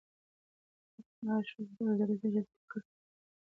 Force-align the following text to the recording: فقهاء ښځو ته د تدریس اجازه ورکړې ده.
فقهاء 0.93 1.41
ښځو 1.49 1.73
ته 1.77 1.83
د 1.87 1.89
تدریس 1.99 2.21
اجازه 2.27 2.51
ورکړې 2.53 2.79
ده. 2.81 2.89